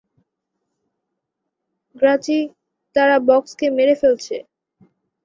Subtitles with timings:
[1.95, 2.39] গ্রাচি
[2.95, 4.35] তারা বক্সকে মেরে ফেলছে।